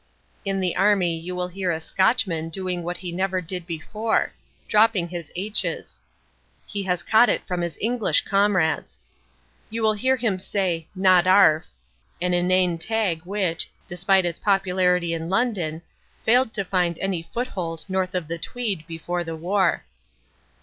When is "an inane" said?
12.19-12.79